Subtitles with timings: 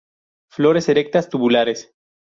[0.49, 1.93] Flores erectas, tubulares.